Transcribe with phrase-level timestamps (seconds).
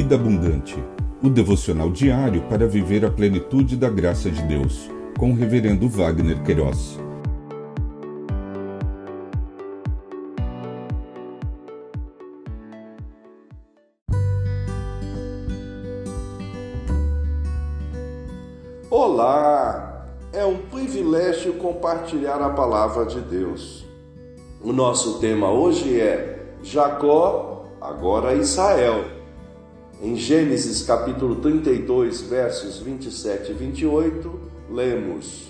[0.00, 0.76] Vida Abundante,
[1.20, 6.40] o devocional diário para viver a plenitude da graça de Deus, com o Reverendo Wagner
[6.44, 7.00] Queiroz.
[18.88, 20.06] Olá!
[20.32, 23.84] É um privilégio compartilhar a palavra de Deus.
[24.62, 29.17] O nosso tema hoje é Jacó, agora Israel.
[30.00, 34.30] Em Gênesis capítulo 32, versos 27 e 28,
[34.70, 35.48] lemos: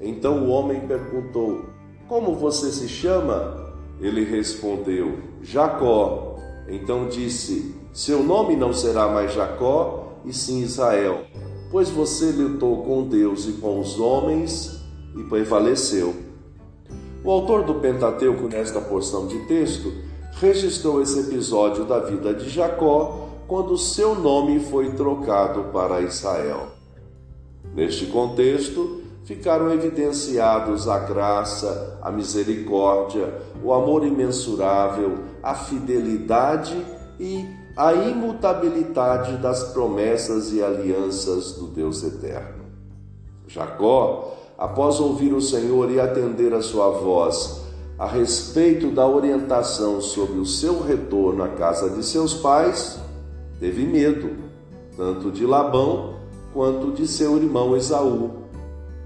[0.00, 1.66] Então o homem perguntou:
[2.08, 3.72] Como você se chama?
[4.00, 6.40] Ele respondeu: Jacó.
[6.68, 11.22] Então disse: Seu nome não será mais Jacó, e sim Israel,
[11.70, 14.80] pois você lutou com Deus e com os homens
[15.16, 16.16] e prevaleceu.
[17.22, 19.92] O autor do Pentateuco, nesta porção de texto,
[20.40, 26.68] registrou esse episódio da vida de Jacó quando seu nome foi trocado para Israel.
[27.74, 36.76] Neste contexto, ficaram evidenciados a graça, a misericórdia, o amor imensurável, a fidelidade
[37.18, 37.44] e
[37.76, 42.64] a imutabilidade das promessas e alianças do Deus eterno.
[43.48, 47.62] Jacó, após ouvir o Senhor e atender a sua voz
[47.98, 52.98] a respeito da orientação sobre o seu retorno à casa de seus pais,
[53.64, 54.28] teve medo,
[54.94, 56.16] tanto de Labão
[56.52, 58.30] quanto de seu irmão Esaú.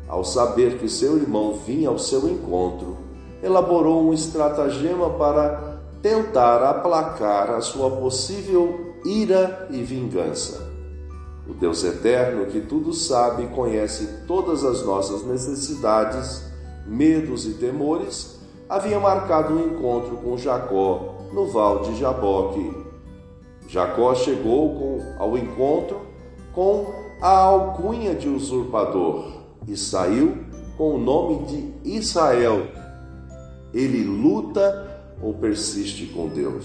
[0.09, 2.97] Ao saber que seu irmão vinha ao seu encontro,
[3.41, 10.69] elaborou um estratagema para tentar aplacar a sua possível ira e vingança.
[11.49, 16.43] O Deus eterno, que tudo sabe e conhece todas as nossas necessidades,
[16.85, 22.88] medos e temores, havia marcado um encontro com Jacó no val de Jaboque
[23.69, 26.01] Jacó chegou com, ao encontro
[26.55, 26.87] com
[27.21, 30.39] a alcunha de usurpador e saiu
[30.79, 32.67] com o nome de Israel.
[33.75, 36.65] Ele luta ou persiste com Deus.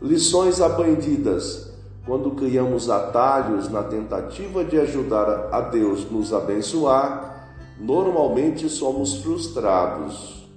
[0.00, 1.72] Lições aprendidas
[2.04, 10.48] quando criamos atalhos na tentativa de ajudar a Deus nos abençoar, normalmente somos frustrados.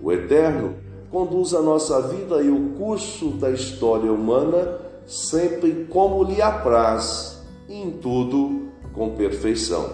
[0.00, 0.76] O Eterno
[1.10, 7.74] conduz a nossa vida e o curso da história humana sempre como lhe apraz, e
[7.74, 9.92] em tudo com perfeição.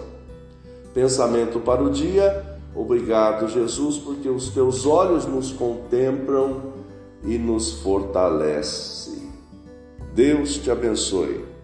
[0.93, 2.59] Pensamento para o dia.
[2.75, 6.73] Obrigado, Jesus, porque os teus olhos nos contemplam
[7.23, 9.29] e nos fortalece.
[10.13, 11.54] Deus te abençoe.